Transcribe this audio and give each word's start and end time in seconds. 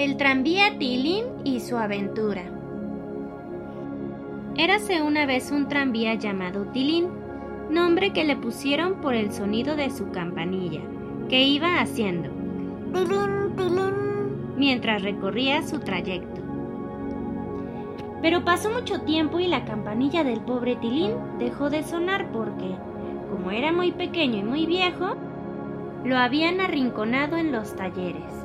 El 0.00 0.16
tranvía 0.16 0.78
Tilín 0.78 1.26
y 1.44 1.60
su 1.60 1.76
aventura. 1.76 2.44
Érase 4.56 5.02
una 5.02 5.26
vez 5.26 5.52
un 5.52 5.68
tranvía 5.68 6.14
llamado 6.14 6.64
Tilín, 6.68 7.08
nombre 7.68 8.10
que 8.14 8.24
le 8.24 8.34
pusieron 8.34 9.02
por 9.02 9.14
el 9.14 9.30
sonido 9.30 9.76
de 9.76 9.90
su 9.90 10.10
campanilla, 10.10 10.80
que 11.28 11.42
iba 11.42 11.82
haciendo 11.82 12.30
Tilín, 12.94 13.54
tilín. 13.54 14.54
mientras 14.56 15.02
recorría 15.02 15.60
su 15.64 15.80
trayecto. 15.80 16.40
Pero 18.22 18.42
pasó 18.42 18.70
mucho 18.70 19.02
tiempo 19.02 19.38
y 19.38 19.48
la 19.48 19.66
campanilla 19.66 20.24
del 20.24 20.40
pobre 20.40 20.76
Tilín 20.76 21.12
dejó 21.38 21.68
de 21.68 21.82
sonar 21.82 22.32
porque, 22.32 22.74
como 23.30 23.50
era 23.50 23.70
muy 23.70 23.92
pequeño 23.92 24.38
y 24.38 24.44
muy 24.44 24.64
viejo, 24.64 25.14
lo 26.06 26.16
habían 26.16 26.58
arrinconado 26.62 27.36
en 27.36 27.52
los 27.52 27.76
talleres. 27.76 28.39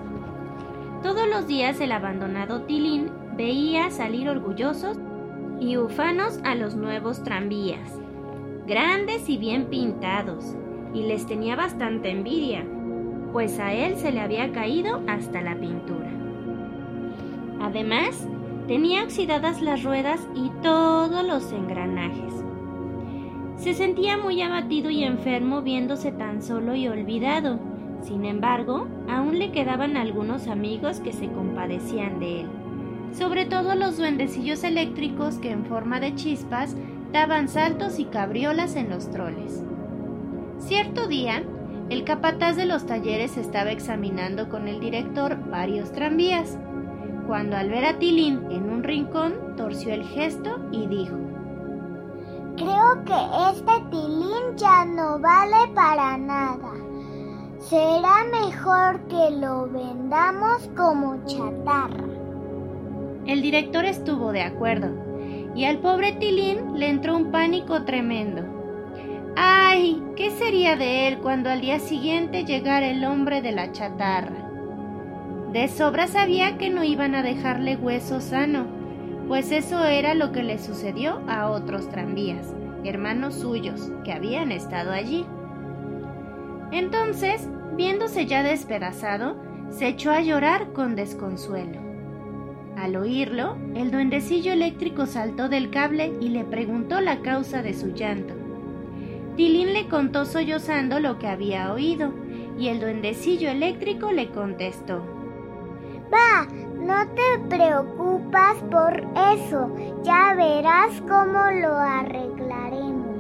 Todos 1.06 1.28
los 1.28 1.46
días 1.46 1.79
el 1.82 1.92
abandonado 1.92 2.64
Tilín 2.64 3.11
veía 3.38 3.92
salir 3.92 4.28
orgullosos 4.28 4.98
y 5.60 5.78
ufanos 5.78 6.39
a 6.43 6.56
los 6.56 6.75
nuevos 6.75 7.24
tranvías, 7.24 8.02
grandes 8.66 9.29
y 9.29 9.38
bien 9.38 9.65
pintados, 9.65 10.56
y 10.96 11.04
les 11.04 11.28
tenía 11.28 11.56
bastante 11.56 12.10
envidia, 12.10 12.65
pues 13.32 13.60
a 13.60 13.71
él 13.71 13.98
se 13.98 14.12
le 14.12 14.20
había 14.20 14.52
caído 14.52 15.04
hasta 15.06 15.43
la 15.43 15.56
pintura. 15.60 16.10
Además, 17.62 18.28
tenía 18.65 19.04
oxidadas 19.04 19.62
las 19.62 19.84
ruedas 19.84 20.28
y 20.34 20.50
todos 20.64 21.24
los 21.24 21.51
engranajes. 21.51 22.34
Se 23.57 23.76
sentía 23.76 24.18
muy 24.18 24.42
abatido 24.42 24.90
y 24.90 25.04
enfermo 25.04 25.62
viéndose 25.62 26.12
tan 26.12 26.42
solo 26.42 26.74
y 26.74 26.87
olvidado, 26.87 27.60
sin 28.05 28.23
embargo, 28.23 28.87
aún 29.09 29.39
le 29.39 29.51
quedaban 29.51 29.97
algunos 29.97 30.47
amigos 30.47 31.00
que 31.00 31.11
se 31.11 31.27
compadecían 31.27 32.19
de 32.19 32.41
él, 32.41 32.47
sobre 33.11 33.45
todo 33.45 33.73
los 33.73 33.97
duendecillos 33.97 34.64
eléctricos 34.64 35.39
que 35.39 35.52
en 35.52 35.66
forma 35.66 36.00
de 36.00 36.14
chispas 36.14 36.75
daban 37.12 37.47
saltos 37.47 38.00
y 38.00 38.06
cabriolas 38.06 38.75
en 38.75 38.89
los 38.89 39.09
troles. 39.09 39.64
Cierto 40.59 41.08
día, 41.08 41.44
el 41.89 42.03
capataz 42.03 42.56
de 42.56 42.66
los 42.66 42.86
talleres 42.86 43.38
estaba 43.38 43.72
examinando 43.72 44.50
con 44.50 44.67
el 44.67 44.80
director 44.80 45.38
varios 45.50 45.92
tranvías, 45.92 46.59
cuando 47.25 47.58
al 47.58 47.69
ver 47.69 47.86
a 47.86 47.97
Tilín 47.97 48.52
en 48.52 48.69
un 48.69 48.84
rincón 48.84 49.56
torció 49.58 49.94
el 49.94 50.03
gesto 50.03 50.59
y 50.72 50.86
dijo, 50.86 51.17
Creo 52.58 53.03
que 53.03 53.14
este 53.52 53.64
mejor 58.66 59.00
que 59.08 59.30
lo 59.30 59.70
vendamos 59.70 60.68
como 60.76 61.24
chatarra. 61.28 62.04
El 63.28 63.44
director 63.44 63.86
estuvo 63.86 64.32
de 64.32 64.42
acuerdo, 64.42 64.90
y 65.54 65.66
al 65.66 65.78
pobre 65.78 66.14
Tilín 66.14 66.80
le 66.80 66.90
entró 66.90 67.16
un 67.16 67.32
pánico 67.32 67.84
tremendo. 67.84 68.42
¡Ay! 69.36 70.02
¿Qué 70.16 70.32
sería 70.32 70.76
de 70.78 71.08
él 71.08 71.20
cuando 71.20 71.52
al 71.52 71.62
día 71.62 71.78
siguiente 71.78 72.44
llegara 72.44 72.88
el 72.88 73.06
hombre 73.06 73.44
de 73.44 73.52
la 73.52 73.72
chatarra? 73.72 74.50
De 75.52 75.68
sobra 75.68 76.08
sabía 76.08 76.58
que 76.58 76.72
no 76.72 76.84
iban 76.84 77.14
a 77.14 77.22
dejarle 77.22 77.76
hueso 77.76 78.20
sano, 78.20 78.66
pues 79.28 79.52
eso 79.52 79.84
era 79.86 80.16
lo 80.16 80.32
que 80.32 80.42
le 80.42 80.58
sucedió 80.58 81.22
a 81.28 81.52
otros 81.52 81.88
tranvías, 81.90 82.56
hermanos 82.84 83.36
suyos, 83.36 83.92
que 84.04 84.12
habían 84.12 84.52
estado 84.52 84.92
allí. 84.92 85.24
Entonces, 86.72 87.48
viéndose 87.76 88.26
ya 88.26 88.44
despedazado, 88.44 89.36
se 89.70 89.88
echó 89.88 90.12
a 90.12 90.22
llorar 90.22 90.73
con 90.73 90.95
desconsuelo. 90.95 91.80
Al 92.78 92.95
oírlo, 92.95 93.58
el 93.76 93.92
duendecillo 93.92 94.52
eléctrico 94.52 95.06
saltó 95.06 95.48
del 95.50 95.70
cable 95.70 96.14
y 96.20 96.30
le 96.30 96.44
preguntó 96.44 97.00
la 97.02 97.22
causa 97.22 97.62
de 97.62 97.73
su 97.73 97.94
llanto. 97.94 98.34
Tilín 99.36 99.74
le 99.74 99.88
contó 99.88 100.25
sollozando 100.25 101.00
lo 101.00 101.19
que 101.19 101.28
había 101.28 101.74
oído, 101.74 102.13
y 102.58 102.69
el 102.69 102.80
duendecillo 102.80 103.50
eléctrico 103.50 104.12
le 104.12 104.30
contestó. 104.30 105.02
Va, 106.13 106.47
no 106.80 107.07
te 107.13 107.56
preocupas 107.56 108.57
por 108.72 109.03
eso. 109.34 109.75
Ya 110.03 110.34
verás 110.36 111.02
cómo 111.02 111.52
lo 111.59 111.74
arreglaremos. 111.74 113.18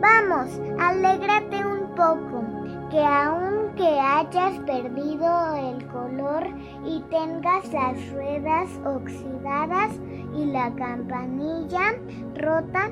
Vamos, 0.00 0.60
alégrate 0.78 1.66
un 1.66 1.94
poco, 1.94 2.44
que 2.90 3.04
aunque 3.04 4.00
hayas 4.00 4.58
perdido 4.60 5.54
el 5.56 5.86
color 5.88 6.46
y 6.86 7.00
tengas 7.10 7.72
las 7.72 8.12
ruedas 8.12 8.68
oxidadas 8.84 9.92
y 10.34 10.46
la 10.46 10.74
campanilla 10.74 11.94
rota, 12.34 12.90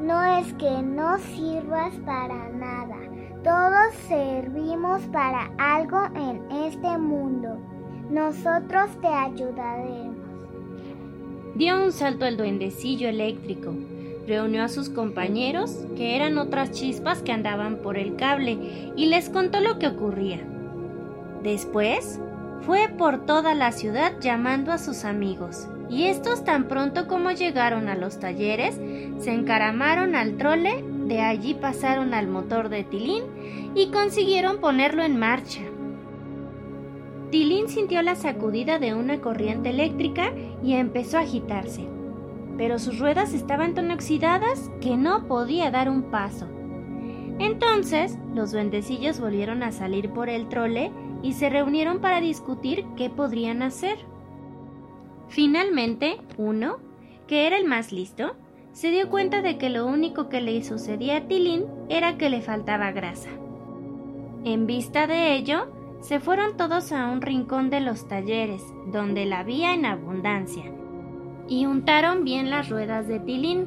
no 0.00 0.22
es 0.38 0.52
que 0.54 0.82
no 0.82 1.18
sirvas 1.18 1.94
para 2.04 2.48
nada. 2.50 2.96
Todos 3.42 3.94
servimos 4.08 5.00
para 5.12 5.50
algo 5.58 5.98
en 6.14 6.50
este 6.64 6.98
mundo. 6.98 7.56
Nosotros 8.10 8.90
te 9.00 9.08
ayudaremos. 9.08 10.16
Dio 11.54 11.82
un 11.82 11.92
salto 11.92 12.26
el 12.26 12.36
duendecillo 12.36 13.08
eléctrico, 13.08 13.72
reunió 14.28 14.62
a 14.62 14.68
sus 14.68 14.90
compañeros, 14.90 15.86
que 15.96 16.14
eran 16.14 16.38
otras 16.38 16.70
chispas 16.70 17.22
que 17.22 17.32
andaban 17.32 17.78
por 17.78 17.96
el 17.96 18.14
cable, 18.14 18.58
y 18.94 19.06
les 19.06 19.30
contó 19.30 19.60
lo 19.60 19.78
que 19.78 19.88
ocurría. 19.88 20.40
Después, 21.42 22.20
fue 22.60 22.88
por 22.96 23.24
toda 23.24 23.54
la 23.54 23.72
ciudad 23.72 24.12
llamando 24.20 24.72
a 24.72 24.78
sus 24.78 25.04
amigos, 25.04 25.66
y 25.88 26.04
estos 26.04 26.44
tan 26.44 26.68
pronto 26.68 27.08
como 27.08 27.30
llegaron 27.30 27.88
a 27.88 27.96
los 27.96 28.20
talleres, 28.20 28.78
se 29.18 29.32
encaramaron 29.32 30.14
al 30.14 30.36
trole, 30.36 30.84
de 31.06 31.20
allí 31.22 31.54
pasaron 31.54 32.12
al 32.12 32.28
motor 32.28 32.68
de 32.68 32.84
Tilín 32.84 33.24
y 33.74 33.90
consiguieron 33.90 34.58
ponerlo 34.58 35.02
en 35.02 35.18
marcha. 35.18 35.62
Tilín 37.30 37.68
sintió 37.68 38.02
la 38.02 38.14
sacudida 38.14 38.78
de 38.78 38.94
una 38.94 39.20
corriente 39.20 39.70
eléctrica 39.70 40.32
y 40.62 40.74
empezó 40.74 41.16
a 41.16 41.22
agitarse, 41.22 41.86
pero 42.58 42.78
sus 42.78 42.98
ruedas 42.98 43.32
estaban 43.32 43.74
tan 43.74 43.90
oxidadas 43.92 44.70
que 44.82 44.96
no 44.96 45.26
podía 45.28 45.70
dar 45.70 45.88
un 45.88 46.10
paso. 46.10 46.46
Entonces, 47.38 48.18
los 48.34 48.50
duendecillos 48.50 49.20
volvieron 49.20 49.62
a 49.62 49.70
salir 49.70 50.10
por 50.10 50.28
el 50.28 50.48
trole 50.48 50.90
y 51.22 51.34
se 51.34 51.48
reunieron 51.48 52.00
para 52.00 52.20
discutir 52.20 52.84
qué 52.96 53.10
podrían 53.10 53.62
hacer. 53.62 53.96
Finalmente, 55.28 56.18
uno, 56.36 56.78
que 57.28 57.46
era 57.46 57.56
el 57.56 57.64
más 57.64 57.92
listo, 57.92 58.34
se 58.72 58.90
dio 58.90 59.08
cuenta 59.08 59.40
de 59.40 59.56
que 59.56 59.70
lo 59.70 59.86
único 59.86 60.28
que 60.28 60.40
le 60.40 60.62
sucedía 60.64 61.18
a 61.18 61.20
Tilín 61.28 61.64
era 61.88 62.18
que 62.18 62.28
le 62.28 62.42
faltaba 62.42 62.90
grasa. 62.90 63.30
En 64.44 64.66
vista 64.66 65.06
de 65.06 65.34
ello, 65.34 65.70
se 66.00 66.20
fueron 66.20 66.56
todos 66.56 66.92
a 66.92 67.08
un 67.08 67.22
rincón 67.22 67.70
de 67.70 67.80
los 67.80 68.08
talleres, 68.08 68.62
donde 68.86 69.26
la 69.26 69.40
había 69.40 69.74
en 69.74 69.84
abundancia, 69.84 70.72
y 71.48 71.66
untaron 71.66 72.24
bien 72.24 72.50
las 72.50 72.68
ruedas 72.68 73.08
de 73.08 73.18
Tilín. 73.20 73.66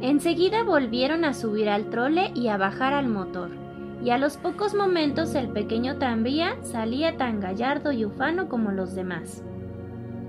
Enseguida 0.00 0.62
volvieron 0.62 1.24
a 1.24 1.34
subir 1.34 1.68
al 1.68 1.90
trole 1.90 2.30
y 2.34 2.48
a 2.48 2.56
bajar 2.56 2.94
al 2.94 3.08
motor, 3.08 3.50
y 4.02 4.10
a 4.10 4.18
los 4.18 4.36
pocos 4.36 4.74
momentos 4.74 5.34
el 5.34 5.48
pequeño 5.48 5.98
tranvía 5.98 6.56
salía 6.62 7.16
tan 7.16 7.40
gallardo 7.40 7.92
y 7.92 8.04
ufano 8.04 8.48
como 8.48 8.70
los 8.70 8.94
demás, 8.94 9.42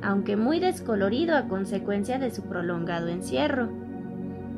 aunque 0.02 0.36
muy 0.36 0.60
descolorido 0.60 1.38
a 1.38 1.48
consecuencia 1.48 2.18
de 2.18 2.32
su 2.32 2.44
prolongado 2.44 3.08
encierro. 3.08 3.70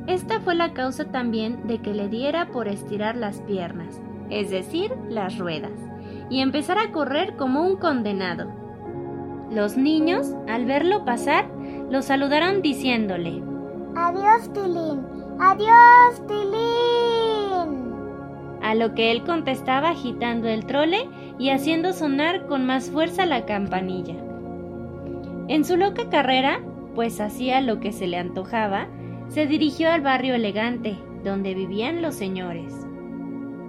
Esta 0.06 0.40
fue 0.40 0.54
la 0.54 0.72
causa 0.72 1.04
también 1.12 1.66
de 1.66 1.80
que 1.80 1.94
le 1.94 2.08
diera 2.08 2.48
por 2.48 2.66
estirar 2.68 3.16
las 3.16 3.40
piernas, 3.42 4.00
es 4.30 4.50
decir, 4.50 4.92
las 5.08 5.38
ruedas 5.38 5.72
y 6.30 6.40
empezar 6.40 6.78
a 6.78 6.90
correr 6.90 7.36
como 7.36 7.66
un 7.66 7.76
condenado. 7.76 8.61
Los 9.52 9.76
niños, 9.76 10.34
al 10.48 10.64
verlo 10.64 11.04
pasar, 11.04 11.46
lo 11.90 12.00
saludaron 12.00 12.62
diciéndole 12.62 13.42
Adiós, 13.94 14.50
Tilín. 14.54 15.04
Adiós, 15.38 16.26
Tilín. 16.26 17.92
A 18.62 18.74
lo 18.74 18.94
que 18.94 19.12
él 19.12 19.24
contestaba 19.24 19.90
agitando 19.90 20.48
el 20.48 20.64
trole 20.64 21.06
y 21.38 21.50
haciendo 21.50 21.92
sonar 21.92 22.46
con 22.46 22.64
más 22.64 22.90
fuerza 22.90 23.26
la 23.26 23.44
campanilla. 23.44 24.14
En 25.48 25.66
su 25.66 25.76
loca 25.76 26.08
carrera, 26.08 26.60
pues 26.94 27.20
hacía 27.20 27.60
lo 27.60 27.78
que 27.78 27.92
se 27.92 28.06
le 28.06 28.16
antojaba, 28.16 28.86
se 29.28 29.46
dirigió 29.46 29.90
al 29.90 30.00
barrio 30.00 30.34
elegante, 30.34 30.96
donde 31.24 31.54
vivían 31.54 32.00
los 32.00 32.14
señores. 32.14 32.86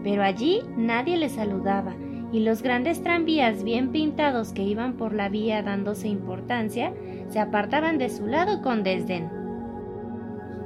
Pero 0.01 0.23
allí 0.23 0.61
nadie 0.77 1.17
le 1.17 1.27
saludaba, 1.27 1.93
y 2.33 2.39
los 2.39 2.63
grandes 2.63 3.03
tranvías 3.03 3.63
bien 3.63 3.91
pintados 3.91 4.53
que 4.53 4.63
iban 4.63 4.93
por 4.93 5.13
la 5.13 5.29
vía 5.29 5.61
dándose 5.61 6.07
importancia 6.07 6.91
se 7.29 7.39
apartaban 7.39 7.99
de 7.99 8.09
su 8.09 8.25
lado 8.25 8.63
con 8.63 8.83
desdén. 8.83 9.29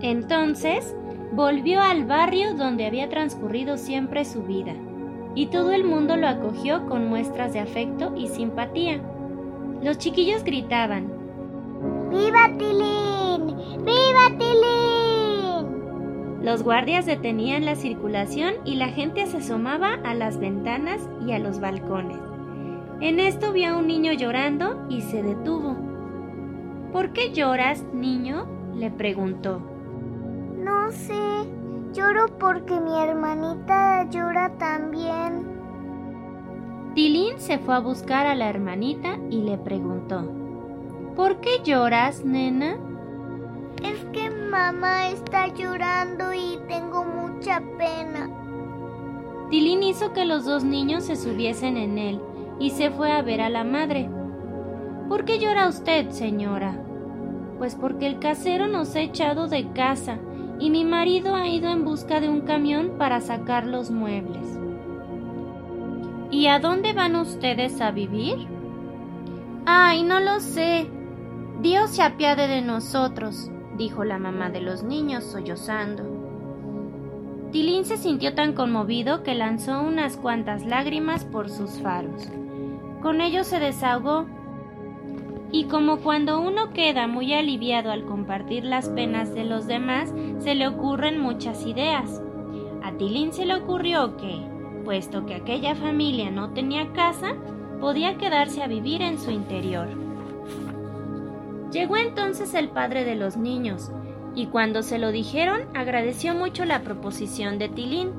Entonces 0.02 0.96
volvió 1.34 1.81
al 1.81 2.06
barrio 2.06 2.54
donde 2.54 2.86
había 2.86 3.10
transcurrido 3.10 3.78
siempre 3.78 4.24
su 4.24 4.44
vida, 4.44 4.74
y 5.36 5.48
todo 5.48 5.74
el 5.74 5.84
mundo 5.84 6.16
lo 6.16 6.28
acogió 6.28 6.88
con 6.88 7.10
muestras 7.10 7.52
de 7.52 7.60
afecto 7.60 8.14
y 8.16 8.28
simpatía, 8.28 9.02
Los 9.84 9.98
chiquillos 9.98 10.44
gritaban, 10.46 11.12
¡Viva 12.10 12.50
Tilín! 12.58 13.56
¡Viva 13.84 14.30
Tilín! 14.38 14.77
Los 16.48 16.64
guardias 16.64 17.06
detenían 17.06 17.66
la 17.66 17.76
circulación 17.76 18.54
y 18.64 18.76
la 18.76 18.88
gente 18.88 19.26
se 19.26 19.40
asomaba 19.40 19.96
a 20.06 20.14
las 20.14 20.40
ventanas 20.40 21.02
y 21.28 21.34
a 21.34 21.40
los 21.40 21.60
balcones. 21.60 22.22
En 23.02 23.20
esto 23.20 23.52
vio 23.52 23.72
a 23.72 23.78
un 23.78 23.88
niño 23.88 24.14
llorando 24.14 24.88
y 24.88 25.02
se 25.02 25.22
detuvo. 25.22 25.76
¿Por 26.94 27.12
qué 27.12 27.34
lloras, 27.34 27.84
niño? 27.94 28.48
le 28.74 28.90
preguntó. 28.90 29.60
No 30.58 30.90
sé, 30.92 31.44
lloro 31.92 32.28
porque 32.40 32.80
mi 32.80 32.98
hermanita 32.98 34.10
llora 34.10 34.58
también. 34.58 35.46
Tilín 36.96 37.42
se 37.42 37.58
fue 37.58 37.76
a 37.76 37.80
buscar 37.80 38.26
a 38.26 38.36
la 38.36 38.48
hermanita 38.48 39.20
y 39.30 39.42
le 39.42 39.58
preguntó, 39.58 40.24
¿Por 41.14 41.42
qué 41.42 41.60
lloras, 41.66 42.24
nena? 42.24 42.78
Es 43.84 44.06
que 44.14 44.27
mamá 44.48 45.10
está 45.10 45.48
llorando 45.48 46.34
y 46.34 46.60
tengo 46.68 47.04
mucha 47.04 47.62
pena. 47.78 48.30
Tilín 49.50 49.84
hizo 49.84 50.14
que 50.14 50.26
los 50.26 50.46
dos 50.46 50.64
niños 50.64 51.06
se 51.06 51.16
subiesen 51.16 51.78
en 51.78 51.98
él 51.98 52.22
y 52.60 52.72
se 52.72 52.90
fue 52.90 53.12
a 53.12 53.22
ver 53.22 53.42
a 53.42 53.50
la 53.50 53.64
madre. 53.64 54.10
¿Por 55.08 55.26
qué 55.26 55.40
llora 55.40 55.68
usted, 55.68 56.10
señora? 56.10 56.82
Pues 57.58 57.76
porque 57.76 58.08
el 58.08 58.20
casero 58.20 58.68
nos 58.68 58.96
ha 58.96 59.00
echado 59.00 59.48
de 59.48 59.72
casa 59.72 60.18
y 60.60 60.70
mi 60.70 60.84
marido 60.84 61.36
ha 61.36 61.48
ido 61.48 61.70
en 61.70 61.86
busca 61.86 62.20
de 62.20 62.30
un 62.30 62.42
camión 62.42 62.98
para 62.98 63.22
sacar 63.22 63.66
los 63.66 63.92
muebles. 63.92 64.60
¿Y 66.30 66.48
a 66.48 66.60
dónde 66.60 66.94
van 66.94 67.16
ustedes 67.16 67.80
a 67.80 67.92
vivir? 67.92 68.48
Ay, 69.66 70.04
no 70.04 70.20
lo 70.20 70.40
sé. 70.40 70.90
Dios 71.62 71.92
se 71.92 72.04
apiade 72.04 72.48
de 72.48 72.62
nosotros, 72.62 73.50
dijo 73.78 74.04
la 74.04 74.18
mamá 74.18 74.50
de 74.50 74.62
los 74.62 74.84
niños 74.84 75.24
sollozando. 75.24 76.04
Tilín 77.52 77.86
se 77.86 77.98
sintió 77.98 78.34
tan 78.34 78.54
conmovido 78.54 79.24
que 79.24 79.34
lanzó 79.34 79.82
unas 79.82 80.18
cuantas 80.18 80.66
lágrimas 80.66 81.24
por 81.24 81.50
sus 81.50 81.80
faros. 81.80 82.30
Con 83.02 83.22
ello 83.22 83.44
se 83.44 83.60
desahogó. 83.60 84.26
Y 85.50 85.66
como 85.66 86.00
cuando 86.00 86.42
uno 86.42 86.72
queda 86.74 87.08
muy 87.08 87.34
aliviado 87.34 87.92
al 87.92 88.04
compartir 88.04 88.66
las 88.66 88.90
penas 88.90 89.34
de 89.34 89.46
los 89.46 89.66
demás, 89.66 90.14
se 90.40 90.56
le 90.56 90.68
ocurren 90.68 91.22
muchas 91.22 91.66
ideas. 91.66 92.22
A 92.84 92.92
Tilín 92.92 93.32
se 93.32 93.46
le 93.46 93.56
ocurrió 93.56 94.18
que, 94.18 94.42
puesto 94.84 95.26
que 95.26 95.36
aquella 95.36 95.74
familia 95.76 96.30
no 96.32 96.50
tenía 96.50 96.92
casa, 96.92 97.34
podía 97.80 98.18
quedarse 98.18 98.62
a 98.62 98.68
vivir 98.68 99.02
en 99.02 99.18
su 99.18 99.32
interior. 99.32 100.06
Llegó 101.78 101.96
entonces 101.96 102.56
el 102.56 102.70
padre 102.70 103.04
de 103.04 103.14
los 103.14 103.38
niños, 103.38 103.92
y 104.34 104.48
cuando 104.48 104.82
se 104.82 104.98
lo 104.98 105.12
dijeron 105.12 105.62
agradeció 105.76 106.34
mucho 106.34 106.66
la 106.66 106.82
proposición 106.82 107.60
de 107.60 107.70
Tilín 107.70 108.10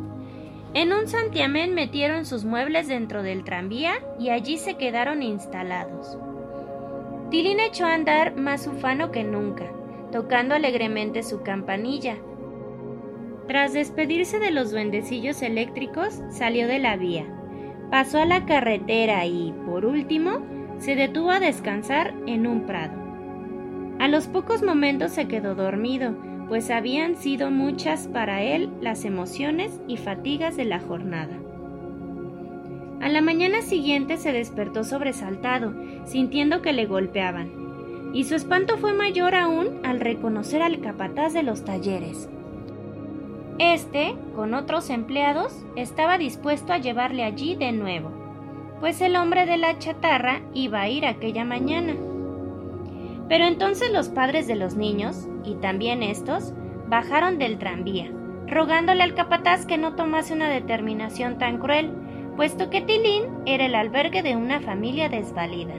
en 0.74 0.92
un 0.92 1.08
santiamén 1.08 1.74
metieron 1.74 2.24
sus 2.24 2.44
muebles 2.44 2.86
dentro 2.86 3.24
del 3.24 3.42
tranvía 3.42 3.94
y 4.16 4.28
allí 4.28 4.58
se 4.58 4.76
quedaron 4.76 5.24
instalados. 5.24 6.16
Tilín 7.32 7.58
echó 7.58 7.84
a 7.84 7.94
andar 7.94 8.36
más 8.36 8.64
ufano 8.68 9.10
que 9.10 9.24
nunca, 9.24 9.64
tocando 10.12 10.54
alegremente 10.54 11.24
su 11.24 11.42
campanilla. 11.42 12.14
Tras 13.48 13.72
despedirse 13.72 14.38
de 14.38 14.52
los 14.52 14.70
duendecillos 14.70 15.42
eléctricos, 15.42 16.22
salió 16.30 16.68
de 16.68 16.78
la 16.78 16.96
vía, 16.96 17.26
pasó 17.90 18.20
a 18.20 18.24
la 18.24 18.46
carretera 18.46 19.26
y, 19.26 19.52
por 19.66 19.84
último, 19.84 20.46
se 20.78 20.94
detuvo 20.94 21.32
a 21.32 21.40
descansar 21.40 22.14
en 22.28 22.46
un 22.46 22.64
prado. 22.64 23.07
A 23.98 24.06
los 24.06 24.28
pocos 24.28 24.62
momentos 24.62 25.12
se 25.12 25.26
quedó 25.26 25.54
dormido, 25.54 26.14
pues 26.48 26.70
habían 26.70 27.16
sido 27.16 27.50
muchas 27.50 28.06
para 28.08 28.42
él 28.42 28.70
las 28.80 29.04
emociones 29.04 29.80
y 29.88 29.96
fatigas 29.96 30.56
de 30.56 30.64
la 30.64 30.80
jornada. 30.80 31.36
A 33.00 33.08
la 33.08 33.20
mañana 33.20 33.62
siguiente 33.62 34.16
se 34.16 34.32
despertó 34.32 34.84
sobresaltado, 34.84 35.74
sintiendo 36.04 36.62
que 36.62 36.72
le 36.72 36.86
golpeaban, 36.86 38.10
y 38.12 38.24
su 38.24 38.34
espanto 38.34 38.76
fue 38.78 38.92
mayor 38.92 39.34
aún 39.34 39.80
al 39.84 40.00
reconocer 40.00 40.62
al 40.62 40.80
capataz 40.80 41.32
de 41.32 41.42
los 41.42 41.64
talleres. 41.64 42.28
Este, 43.58 44.14
con 44.34 44.54
otros 44.54 44.90
empleados, 44.90 45.52
estaba 45.74 46.18
dispuesto 46.18 46.72
a 46.72 46.78
llevarle 46.78 47.24
allí 47.24 47.56
de 47.56 47.72
nuevo, 47.72 48.10
pues 48.80 49.00
el 49.00 49.16
hombre 49.16 49.44
de 49.46 49.58
la 49.58 49.78
chatarra 49.78 50.40
iba 50.54 50.80
a 50.80 50.88
ir 50.88 51.04
aquella 51.04 51.44
mañana. 51.44 51.94
Pero 53.28 53.44
entonces 53.44 53.92
los 53.92 54.08
padres 54.08 54.46
de 54.46 54.56
los 54.56 54.74
niños, 54.74 55.28
y 55.44 55.56
también 55.56 56.02
estos, 56.02 56.54
bajaron 56.88 57.38
del 57.38 57.58
tranvía, 57.58 58.10
rogándole 58.46 59.02
al 59.02 59.14
capataz 59.14 59.66
que 59.66 59.76
no 59.78 59.94
tomase 59.94 60.32
una 60.32 60.48
determinación 60.48 61.38
tan 61.38 61.58
cruel, 61.58 61.92
puesto 62.36 62.70
que 62.70 62.80
Tilín 62.80 63.24
era 63.46 63.66
el 63.66 63.74
albergue 63.74 64.22
de 64.22 64.36
una 64.36 64.60
familia 64.60 65.08
desvalida. 65.08 65.74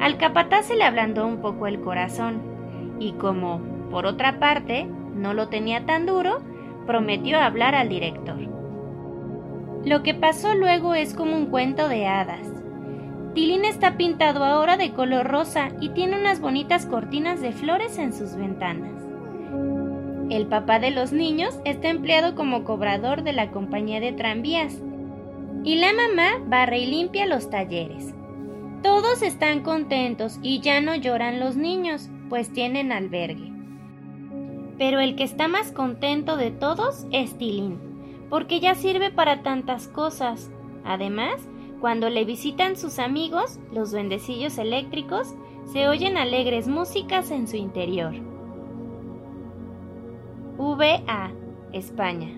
Al 0.00 0.16
capataz 0.16 0.66
se 0.66 0.76
le 0.76 0.84
ablandó 0.84 1.26
un 1.26 1.40
poco 1.40 1.66
el 1.66 1.80
corazón, 1.80 2.42
y 2.98 3.12
como, 3.12 3.60
por 3.90 4.06
otra 4.06 4.38
parte, 4.38 4.88
no 5.14 5.34
lo 5.34 5.48
tenía 5.48 5.86
tan 5.86 6.06
duro, 6.06 6.40
prometió 6.86 7.38
hablar 7.38 7.74
al 7.74 7.88
director. 7.88 8.38
Lo 9.84 10.02
que 10.02 10.14
pasó 10.14 10.54
luego 10.54 10.94
es 10.94 11.14
como 11.14 11.36
un 11.36 11.46
cuento 11.46 11.88
de 11.88 12.06
hadas. 12.06 12.57
Tilín 13.38 13.64
está 13.64 13.96
pintado 13.96 14.44
ahora 14.44 14.76
de 14.76 14.90
color 14.90 15.24
rosa 15.24 15.68
y 15.80 15.90
tiene 15.90 16.18
unas 16.18 16.40
bonitas 16.40 16.86
cortinas 16.86 17.40
de 17.40 17.52
flores 17.52 17.96
en 17.96 18.12
sus 18.12 18.34
ventanas. 18.34 19.00
El 20.28 20.48
papá 20.48 20.80
de 20.80 20.90
los 20.90 21.12
niños 21.12 21.56
está 21.64 21.88
empleado 21.88 22.34
como 22.34 22.64
cobrador 22.64 23.22
de 23.22 23.32
la 23.32 23.52
compañía 23.52 24.00
de 24.00 24.12
tranvías 24.12 24.82
y 25.62 25.76
la 25.76 25.92
mamá 25.92 26.44
barre 26.48 26.80
y 26.80 26.86
limpia 26.86 27.26
los 27.26 27.48
talleres. 27.48 28.12
Todos 28.82 29.22
están 29.22 29.62
contentos 29.62 30.40
y 30.42 30.58
ya 30.58 30.80
no 30.80 30.96
lloran 30.96 31.38
los 31.38 31.54
niños, 31.54 32.10
pues 32.28 32.52
tienen 32.52 32.90
albergue. 32.90 33.52
Pero 34.78 34.98
el 34.98 35.14
que 35.14 35.22
está 35.22 35.46
más 35.46 35.70
contento 35.70 36.36
de 36.36 36.50
todos 36.50 37.06
es 37.12 37.38
Tilín, 37.38 37.78
porque 38.30 38.58
ya 38.58 38.74
sirve 38.74 39.12
para 39.12 39.44
tantas 39.44 39.86
cosas. 39.86 40.50
Además, 40.84 41.48
cuando 41.80 42.10
le 42.10 42.24
visitan 42.24 42.76
sus 42.76 42.98
amigos, 42.98 43.58
los 43.72 43.92
duendecillos 43.92 44.58
eléctricos, 44.58 45.34
se 45.72 45.88
oyen 45.88 46.16
alegres 46.16 46.66
músicas 46.66 47.30
en 47.30 47.46
su 47.46 47.56
interior. 47.56 48.14
VA, 50.56 51.30
España. 51.72 52.28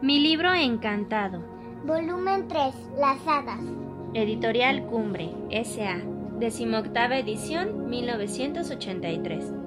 Mi 0.00 0.18
libro 0.18 0.52
encantado. 0.52 1.40
Volumen 1.84 2.48
3. 2.48 2.74
Las 2.98 3.18
hadas. 3.26 3.60
Editorial 4.14 4.86
Cumbre, 4.86 5.30
S.A. 5.50 6.02
Decimoctava 6.38 7.18
edición, 7.18 7.88
1983. 7.88 9.61